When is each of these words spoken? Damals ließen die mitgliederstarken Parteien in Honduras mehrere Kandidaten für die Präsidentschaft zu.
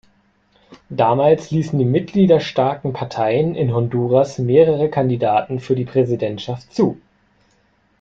Damals 0.89 1.51
ließen 1.51 1.77
die 1.77 1.85
mitgliederstarken 1.85 2.91
Parteien 2.91 3.53
in 3.53 3.71
Honduras 3.71 4.39
mehrere 4.39 4.89
Kandidaten 4.89 5.59
für 5.59 5.75
die 5.75 5.85
Präsidentschaft 5.85 6.73
zu. 6.73 6.99